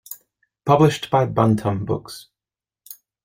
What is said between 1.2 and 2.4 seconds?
Bantam Books.